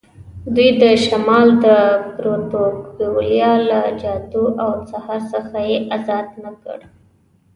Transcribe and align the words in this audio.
دوی 0.55 0.69
د 0.81 0.83
شمال 1.05 1.47
د 1.65 1.65
پروتوکولیانو 2.15 3.65
له 3.71 3.79
جادو 4.01 4.45
او 4.63 4.71
سحر 4.91 5.19
څخه 5.33 5.57
یې 5.69 5.77
آزاد 5.97 6.27
نه 6.43 6.51
کړ. 6.63 6.79